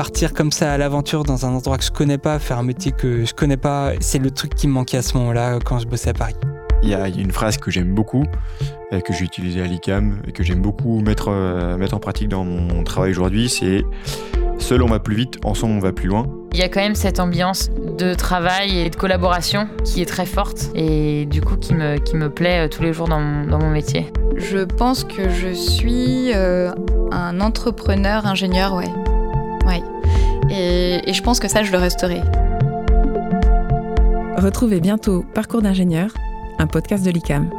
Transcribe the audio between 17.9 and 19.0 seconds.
de travail et de